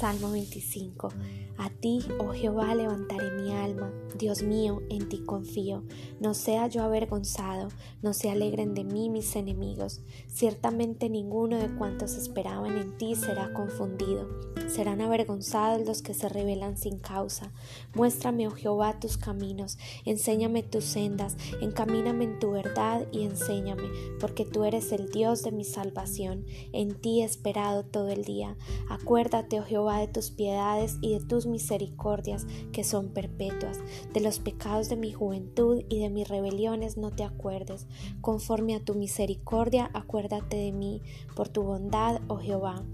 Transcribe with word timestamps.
Salmo 0.00 0.30
25. 0.30 1.10
A 1.58 1.68
ti, 1.68 2.00
oh 2.18 2.32
Jehová, 2.32 2.74
levantaré 2.74 3.32
mi 3.32 3.52
alma. 3.52 3.92
Dios 4.16 4.42
mío, 4.42 4.80
en 4.88 5.10
ti 5.10 5.18
confío. 5.18 5.82
No 6.18 6.32
sea 6.32 6.68
yo 6.68 6.82
avergonzado, 6.82 7.68
no 8.00 8.14
se 8.14 8.30
alegren 8.30 8.72
de 8.72 8.82
mí 8.82 9.10
mis 9.10 9.36
enemigos. 9.36 10.00
Ciertamente 10.26 11.10
ninguno 11.10 11.58
de 11.58 11.68
cuantos 11.76 12.14
esperaban 12.14 12.78
en 12.78 12.96
ti 12.96 13.14
será 13.14 13.52
confundido. 13.52 14.26
Serán 14.68 15.02
avergonzados 15.02 15.86
los 15.86 16.00
que 16.00 16.14
se 16.14 16.30
rebelan 16.30 16.78
sin 16.78 16.98
causa. 16.98 17.52
Muéstrame, 17.94 18.48
oh 18.48 18.52
Jehová, 18.52 18.98
tus 19.00 19.18
caminos, 19.18 19.76
enséñame 20.06 20.62
tus 20.62 20.84
sendas, 20.84 21.36
encamíname 21.60 22.24
en 22.24 22.38
tu 22.38 22.52
verdad 22.52 23.06
y 23.12 23.24
enséñame, 23.24 23.90
porque 24.18 24.46
tú 24.46 24.64
eres 24.64 24.92
el 24.92 25.10
Dios 25.10 25.42
de 25.42 25.52
mi 25.52 25.64
salvación. 25.64 26.46
En 26.72 26.94
ti 26.94 27.20
he 27.20 27.24
esperado 27.24 27.84
todo 27.84 28.08
el 28.08 28.24
día. 28.24 28.56
Acuérdate, 28.88 29.60
oh 29.60 29.64
Jehová, 29.64 29.89
de 29.98 30.08
tus 30.08 30.30
piedades 30.30 30.98
y 31.00 31.18
de 31.18 31.24
tus 31.24 31.46
misericordias 31.46 32.46
que 32.72 32.84
son 32.84 33.08
perpetuas. 33.08 33.78
De 34.12 34.20
los 34.20 34.38
pecados 34.38 34.88
de 34.88 34.96
mi 34.96 35.12
juventud 35.12 35.82
y 35.88 36.00
de 36.00 36.10
mis 36.10 36.28
rebeliones 36.28 36.96
no 36.96 37.10
te 37.10 37.24
acuerdes. 37.24 37.86
Conforme 38.20 38.74
a 38.74 38.84
tu 38.84 38.94
misericordia, 38.94 39.90
acuérdate 39.94 40.56
de 40.56 40.72
mí, 40.72 41.02
por 41.34 41.48
tu 41.48 41.62
bondad, 41.62 42.20
oh 42.28 42.38
Jehová. 42.38 42.84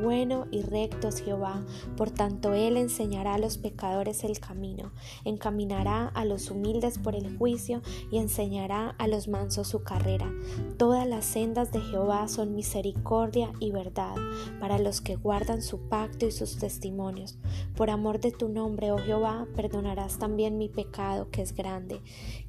Bueno 0.00 0.46
y 0.50 0.60
recto 0.62 1.08
es 1.08 1.22
Jehová, 1.22 1.64
por 1.96 2.10
tanto 2.10 2.52
Él 2.52 2.76
enseñará 2.76 3.34
a 3.34 3.38
los 3.38 3.58
pecadores 3.58 4.22
el 4.24 4.38
camino, 4.38 4.92
encaminará 5.24 6.08
a 6.08 6.24
los 6.24 6.50
humildes 6.50 6.98
por 6.98 7.14
el 7.14 7.36
juicio 7.36 7.80
y 8.10 8.18
enseñará 8.18 8.94
a 8.98 9.08
los 9.08 9.28
mansos 9.28 9.68
su 9.68 9.82
carrera. 9.82 10.30
Todas 10.76 11.06
las 11.08 11.24
sendas 11.24 11.72
de 11.72 11.80
Jehová 11.80 12.28
son 12.28 12.54
misericordia 12.54 13.52
y 13.60 13.70
verdad 13.70 14.14
para 14.60 14.78
los 14.78 15.00
que 15.00 15.16
guardan 15.16 15.62
su 15.62 15.78
pacto 15.88 16.26
y 16.26 16.32
sus 16.32 16.58
testimonios. 16.58 17.38
Por 17.76 17.90
amor 17.90 18.20
de 18.20 18.30
tu 18.30 18.48
nombre, 18.48 18.92
oh 18.92 18.98
Jehová, 18.98 19.46
perdonarás 19.56 20.18
también 20.18 20.58
mi 20.58 20.68
pecado 20.68 21.30
que 21.30 21.42
es 21.42 21.54
grande. 21.54 22.00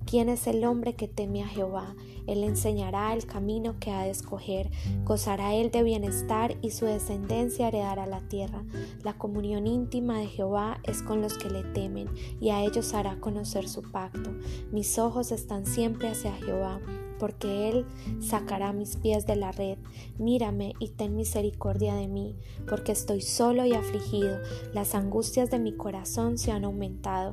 ¿Quién 0.06 0.30
es 0.30 0.46
el 0.48 0.64
hombre 0.66 0.94
que 0.94 1.08
teme 1.08 1.44
a 1.44 1.48
Jehová? 1.48 1.96
Él 2.28 2.44
enseñará 2.44 3.14
el 3.14 3.26
camino 3.26 3.76
que 3.80 3.92
ha 3.92 4.04
de 4.04 4.10
escoger, 4.10 4.72
gozará 5.04 5.54
él 5.54 5.72
de 5.72 5.84
bienestar 5.84 6.58
y 6.62 6.72
su 6.72 6.86
descendencia 6.86 7.15
heredará 7.60 8.06
la 8.06 8.22
tierra. 8.22 8.64
La 9.04 9.18
comunión 9.18 9.68
íntima 9.68 10.20
de 10.20 10.28
Jehová 10.28 10.80
es 10.84 11.02
con 11.02 11.22
los 11.22 11.38
que 11.38 11.50
le 11.50 11.64
temen, 11.64 12.10
y 12.40 12.50
a 12.50 12.64
ellos 12.64 12.94
hará 12.94 13.20
conocer 13.20 13.68
su 13.68 13.82
pacto. 13.82 14.32
Mis 14.72 14.98
ojos 15.00 15.32
están 15.32 15.66
siempre 15.66 16.10
hacia 16.10 16.36
Jehová, 16.36 16.80
porque 17.20 17.70
Él 17.70 17.86
sacará 18.20 18.74
mis 18.74 18.98
pies 18.98 19.26
de 19.26 19.36
la 19.36 19.52
red. 19.52 19.78
Mírame 20.18 20.74
y 20.80 20.90
ten 20.90 21.16
misericordia 21.16 21.96
de 21.96 22.08
mí, 22.08 22.36
porque 22.68 22.92
estoy 22.92 23.22
solo 23.22 23.66
y 23.66 23.74
afligido. 23.74 24.40
Las 24.74 24.96
angustias 24.96 25.50
de 25.50 25.60
mi 25.60 25.74
corazón 25.74 26.38
se 26.38 26.52
han 26.52 26.66
aumentado. 26.66 27.32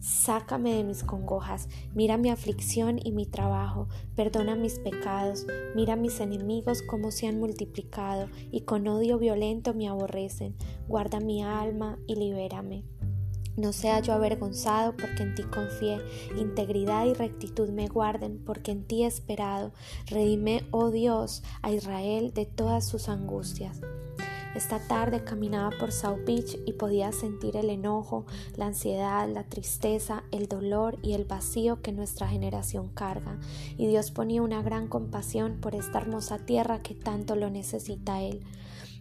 Sácame 0.00 0.74
de 0.74 0.82
mis 0.82 1.04
congojas, 1.04 1.68
mira 1.94 2.16
mi 2.16 2.30
aflicción 2.30 2.98
y 3.04 3.12
mi 3.12 3.26
trabajo, 3.26 3.86
perdona 4.16 4.56
mis 4.56 4.78
pecados, 4.78 5.46
mira 5.74 5.94
mis 5.94 6.20
enemigos 6.20 6.80
como 6.80 7.10
se 7.10 7.26
han 7.26 7.38
multiplicado 7.38 8.28
y 8.50 8.62
con 8.62 8.88
odio 8.88 9.18
violento 9.18 9.74
me 9.74 9.88
aborrecen, 9.88 10.56
guarda 10.88 11.20
mi 11.20 11.44
alma 11.44 11.98
y 12.06 12.14
libérame. 12.14 12.82
No 13.58 13.74
sea 13.74 14.00
yo 14.00 14.14
avergonzado 14.14 14.96
porque 14.96 15.22
en 15.22 15.34
ti 15.34 15.42
confié, 15.42 15.98
integridad 16.38 17.04
y 17.04 17.12
rectitud 17.12 17.68
me 17.68 17.86
guarden 17.86 18.42
porque 18.42 18.70
en 18.70 18.84
ti 18.84 19.02
he 19.04 19.06
esperado. 19.06 19.72
Redime, 20.06 20.64
oh 20.70 20.90
Dios, 20.90 21.42
a 21.60 21.70
Israel 21.72 22.32
de 22.32 22.46
todas 22.46 22.88
sus 22.88 23.10
angustias. 23.10 23.82
Esta 24.54 24.80
tarde 24.80 25.22
caminaba 25.22 25.70
por 25.78 25.92
South 25.92 26.24
Beach 26.26 26.58
y 26.66 26.72
podía 26.72 27.12
sentir 27.12 27.56
el 27.56 27.70
enojo, 27.70 28.26
la 28.56 28.66
ansiedad, 28.66 29.28
la 29.28 29.44
tristeza, 29.44 30.24
el 30.32 30.48
dolor 30.48 30.98
y 31.02 31.12
el 31.12 31.24
vacío 31.24 31.82
que 31.82 31.92
nuestra 31.92 32.26
generación 32.26 32.88
carga, 32.88 33.38
y 33.76 33.86
Dios 33.86 34.10
ponía 34.10 34.42
una 34.42 34.60
gran 34.60 34.88
compasión 34.88 35.58
por 35.60 35.76
esta 35.76 35.98
hermosa 35.98 36.38
tierra 36.38 36.80
que 36.80 36.94
tanto 36.94 37.36
lo 37.36 37.48
necesita 37.48 38.22
Él. 38.22 38.42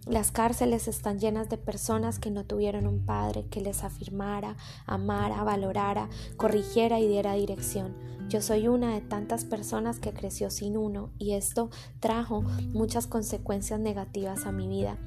Las 0.05 0.31
cárceles 0.31 0.87
están 0.87 1.19
llenas 1.19 1.49
de 1.49 1.57
personas 1.57 2.19
que 2.19 2.31
no 2.31 2.45
tuvieron 2.45 2.87
un 2.87 3.05
padre 3.05 3.45
que 3.49 3.61
les 3.61 3.83
afirmara, 3.83 4.55
amara, 4.85 5.43
valorara, 5.43 6.09
corrigiera 6.37 6.99
y 6.99 7.07
diera 7.07 7.33
dirección. 7.33 7.95
Yo 8.29 8.41
soy 8.41 8.67
una 8.67 8.93
de 8.93 9.01
tantas 9.01 9.45
personas 9.45 9.99
que 9.99 10.13
creció 10.13 10.51
sin 10.51 10.77
uno 10.77 11.09
y 11.17 11.33
esto 11.33 11.69
trajo 11.99 12.41
muchas 12.73 13.07
consecuencias 13.07 13.79
negativas 13.79 14.45
a 14.45 14.51
mi 14.51 14.67
vida. 14.67 14.97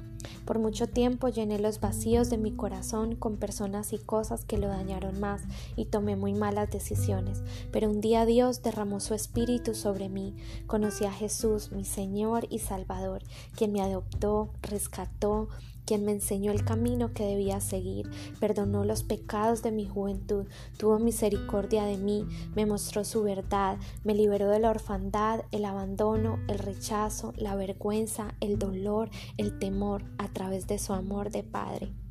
Por 0.45 0.59
mucho 0.59 0.87
tiempo 0.87 1.27
llené 1.27 1.59
los 1.59 1.79
vacíos 1.79 2.29
de 2.29 2.37
mi 2.37 2.51
corazón 2.51 3.15
con 3.15 3.37
personas 3.37 3.93
y 3.93 3.97
cosas 3.97 4.45
que 4.45 4.57
lo 4.57 4.67
dañaron 4.67 5.19
más 5.19 5.41
y 5.75 5.85
tomé 5.85 6.15
muy 6.15 6.33
malas 6.33 6.69
decisiones, 6.69 7.41
pero 7.71 7.89
un 7.89 8.01
día 8.01 8.25
Dios 8.25 8.61
derramó 8.61 8.99
su 8.99 9.13
espíritu 9.13 9.73
sobre 9.75 10.09
mí. 10.09 10.35
Conocí 10.67 11.05
a 11.05 11.11
Jesús, 11.11 11.71
mi 11.71 11.85
Señor 11.85 12.47
y 12.49 12.59
Salvador, 12.59 13.23
quien 13.55 13.71
me 13.71 13.81
adoptó, 13.81 14.49
rescató, 14.61 15.49
quien 15.85 16.05
me 16.05 16.11
enseñó 16.11 16.51
el 16.51 16.63
camino 16.63 17.13
que 17.13 17.25
debía 17.25 17.59
seguir, 17.61 18.09
perdonó 18.39 18.83
los 18.83 19.03
pecados 19.03 19.61
de 19.63 19.71
mi 19.71 19.85
juventud, 19.85 20.45
tuvo 20.77 20.99
misericordia 20.99 21.83
de 21.83 21.97
mí, 21.97 22.25
me 22.55 22.65
mostró 22.65 23.03
su 23.03 23.23
verdad, 23.23 23.77
me 24.03 24.15
liberó 24.15 24.49
de 24.49 24.59
la 24.59 24.69
orfandad, 24.69 25.41
el 25.51 25.65
abandono, 25.65 26.39
el 26.47 26.59
rechazo, 26.59 27.33
la 27.37 27.55
vergüenza, 27.55 28.35
el 28.39 28.59
dolor, 28.59 29.09
el 29.37 29.59
temor, 29.59 30.03
a 30.17 30.27
través 30.29 30.67
de 30.67 30.79
su 30.79 30.93
amor 30.93 31.31
de 31.31 31.43
Padre. 31.43 32.02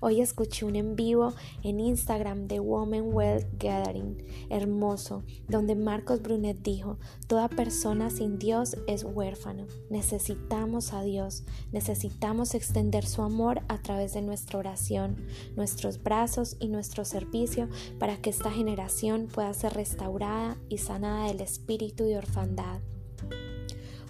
Hoy 0.00 0.20
escuché 0.20 0.64
un 0.64 0.76
en 0.76 0.96
vivo 0.96 1.34
en 1.62 1.80
Instagram 1.80 2.46
de 2.46 2.60
Woman 2.60 3.12
Well 3.12 3.46
Gathering, 3.58 4.24
hermoso, 4.50 5.22
donde 5.48 5.74
Marcos 5.74 6.22
Brunet 6.22 6.58
dijo, 6.62 6.98
toda 7.26 7.48
persona 7.48 8.10
sin 8.10 8.38
Dios 8.38 8.76
es 8.86 9.04
huérfano. 9.04 9.66
Necesitamos 9.90 10.92
a 10.92 11.02
Dios, 11.02 11.44
necesitamos 11.72 12.54
extender 12.54 13.04
su 13.06 13.22
amor 13.22 13.62
a 13.68 13.78
través 13.78 14.14
de 14.14 14.22
nuestra 14.22 14.58
oración, 14.58 15.16
nuestros 15.56 16.02
brazos 16.02 16.56
y 16.60 16.68
nuestro 16.68 17.04
servicio 17.04 17.68
para 17.98 18.16
que 18.16 18.30
esta 18.30 18.50
generación 18.50 19.28
pueda 19.32 19.52
ser 19.54 19.74
restaurada 19.74 20.56
y 20.68 20.78
sanada 20.78 21.26
del 21.28 21.40
espíritu 21.40 22.04
de 22.04 22.18
orfandad. 22.18 22.80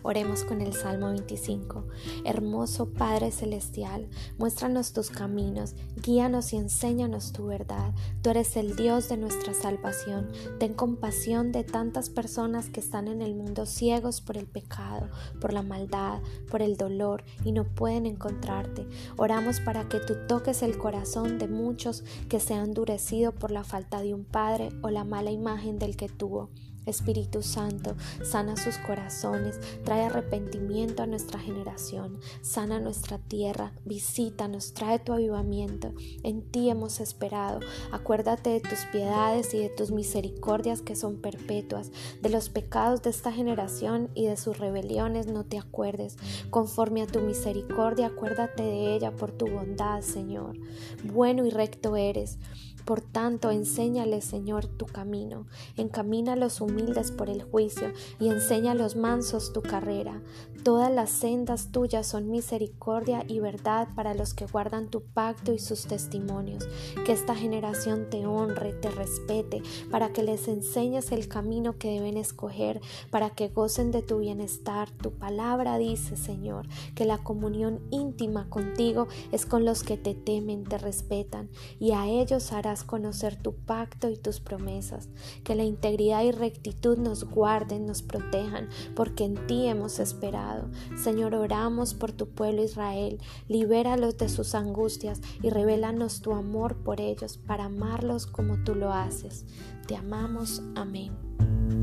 Oremos 0.08 0.42
con 0.42 0.62
el 0.62 0.72
Salmo 0.72 1.08
25. 1.08 1.84
Hermoso 2.24 2.94
Padre 2.94 3.30
Celestial, 3.30 4.08
muéstranos 4.38 4.94
tus 4.94 5.10
caminos, 5.10 5.74
guíanos 6.02 6.54
y 6.54 6.56
enséñanos 6.56 7.32
tu 7.34 7.44
verdad. 7.44 7.92
Tú 8.22 8.30
eres 8.30 8.56
el 8.56 8.74
Dios 8.74 9.10
de 9.10 9.18
nuestra 9.18 9.52
salvación. 9.52 10.30
Ten 10.58 10.72
compasión 10.72 11.52
de 11.52 11.62
tantas 11.62 12.08
personas 12.08 12.70
que 12.70 12.80
están 12.80 13.06
en 13.06 13.20
el 13.20 13.34
mundo 13.34 13.66
ciegos 13.66 14.22
por 14.22 14.38
el 14.38 14.46
pecado, 14.46 15.10
por 15.42 15.52
la 15.52 15.60
maldad, 15.60 16.22
por 16.50 16.62
el 16.62 16.78
dolor 16.78 17.22
y 17.44 17.52
no 17.52 17.64
pueden 17.64 18.06
encontrarte. 18.06 18.86
Oramos 19.18 19.60
para 19.60 19.90
que 19.90 20.00
tú 20.00 20.14
toques 20.26 20.62
el 20.62 20.78
corazón 20.78 21.38
de 21.38 21.48
muchos 21.48 22.02
que 22.30 22.40
se 22.40 22.54
han 22.54 22.68
endurecido 22.68 23.32
por 23.32 23.50
la 23.50 23.62
falta 23.62 24.00
de 24.00 24.14
un 24.14 24.24
Padre 24.24 24.70
o 24.80 24.88
la 24.88 25.04
mala 25.04 25.32
imagen 25.32 25.78
del 25.78 25.98
que 25.98 26.08
tuvo. 26.08 26.48
Espíritu 26.88 27.42
Santo, 27.42 27.96
sana 28.22 28.56
sus 28.56 28.78
corazones, 28.78 29.60
trae 29.84 30.06
arrepentimiento 30.06 31.02
a 31.02 31.06
nuestra 31.06 31.38
generación, 31.38 32.18
sana 32.42 32.80
nuestra 32.80 33.18
tierra, 33.18 33.72
visítanos, 33.84 34.72
trae 34.74 34.98
tu 34.98 35.12
avivamiento. 35.12 35.92
En 36.22 36.42
ti 36.42 36.70
hemos 36.70 37.00
esperado. 37.00 37.60
Acuérdate 37.92 38.50
de 38.50 38.60
tus 38.60 38.80
piedades 38.92 39.54
y 39.54 39.58
de 39.58 39.68
tus 39.68 39.90
misericordias 39.90 40.82
que 40.82 40.96
son 40.96 41.20
perpetuas. 41.20 41.90
De 42.22 42.30
los 42.30 42.48
pecados 42.48 43.02
de 43.02 43.10
esta 43.10 43.32
generación 43.32 44.10
y 44.14 44.26
de 44.26 44.36
sus 44.36 44.58
rebeliones 44.58 45.26
no 45.26 45.44
te 45.44 45.58
acuerdes. 45.58 46.16
Conforme 46.50 47.02
a 47.02 47.06
tu 47.06 47.20
misericordia, 47.20 48.06
acuérdate 48.06 48.62
de 48.62 48.94
ella 48.94 49.12
por 49.12 49.32
tu 49.32 49.46
bondad, 49.46 50.00
Señor. 50.02 50.56
Bueno 51.04 51.46
y 51.46 51.50
recto 51.50 51.96
eres. 51.96 52.38
Por 52.88 53.02
tanto, 53.02 53.50
enséñale, 53.50 54.22
Señor, 54.22 54.64
tu 54.64 54.86
camino. 54.86 55.44
Encamina 55.76 56.32
a 56.32 56.36
los 56.36 56.62
humildes 56.62 57.12
por 57.12 57.28
el 57.28 57.42
juicio 57.42 57.92
y 58.18 58.28
enseña 58.28 58.72
a 58.72 58.74
los 58.74 58.96
mansos 58.96 59.52
tu 59.52 59.60
carrera. 59.60 60.22
Todas 60.64 60.90
las 60.90 61.10
sendas 61.10 61.70
tuyas 61.70 62.06
son 62.06 62.30
misericordia 62.30 63.26
y 63.28 63.40
verdad 63.40 63.88
para 63.94 64.14
los 64.14 64.32
que 64.32 64.46
guardan 64.46 64.88
tu 64.88 65.02
pacto 65.02 65.52
y 65.52 65.58
sus 65.58 65.86
testimonios. 65.86 66.66
Que 67.04 67.12
esta 67.12 67.34
generación 67.34 68.08
te 68.08 68.26
honre, 68.26 68.72
te 68.72 68.90
respete, 68.90 69.62
para 69.90 70.14
que 70.14 70.22
les 70.22 70.48
enseñes 70.48 71.12
el 71.12 71.28
camino 71.28 71.76
que 71.76 71.90
deben 71.90 72.16
escoger, 72.16 72.80
para 73.10 73.28
que 73.28 73.48
gocen 73.48 73.90
de 73.90 74.00
tu 74.00 74.20
bienestar. 74.20 74.90
Tu 74.90 75.12
palabra 75.12 75.76
dice, 75.76 76.16
Señor, 76.16 76.66
que 76.94 77.04
la 77.04 77.18
comunión 77.18 77.80
íntima 77.90 78.48
contigo 78.48 79.08
es 79.30 79.44
con 79.44 79.66
los 79.66 79.82
que 79.82 79.98
te 79.98 80.14
temen, 80.14 80.64
te 80.64 80.78
respetan, 80.78 81.50
y 81.78 81.92
a 81.92 82.06
ellos 82.06 82.52
harás 82.52 82.77
conocer 82.84 83.36
tu 83.36 83.54
pacto 83.54 84.08
y 84.08 84.16
tus 84.16 84.40
promesas, 84.40 85.08
que 85.44 85.54
la 85.54 85.64
integridad 85.64 86.22
y 86.22 86.32
rectitud 86.32 86.98
nos 86.98 87.24
guarden, 87.24 87.86
nos 87.86 88.02
protejan, 88.02 88.68
porque 88.94 89.24
en 89.24 89.46
ti 89.46 89.66
hemos 89.66 89.98
esperado. 89.98 90.68
Señor, 90.96 91.34
oramos 91.34 91.94
por 91.94 92.12
tu 92.12 92.28
pueblo 92.28 92.62
Israel, 92.62 93.20
libéralos 93.48 94.18
de 94.18 94.28
sus 94.28 94.54
angustias 94.54 95.20
y 95.42 95.50
revélanos 95.50 96.20
tu 96.20 96.32
amor 96.32 96.76
por 96.76 97.00
ellos 97.00 97.38
para 97.38 97.64
amarlos 97.64 98.26
como 98.26 98.62
tú 98.64 98.74
lo 98.74 98.92
haces. 98.92 99.44
Te 99.86 99.96
amamos. 99.96 100.62
Amén. 100.74 101.77